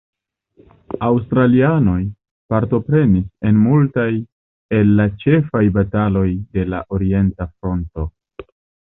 [1.07, 1.97] Aŭstralianoj
[2.53, 4.07] partoprenis en multaj
[4.77, 6.25] el la ĉefaj bataloj
[6.59, 8.07] de la Okcidenta Fronto.